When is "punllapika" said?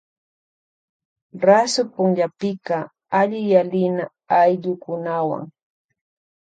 1.93-2.77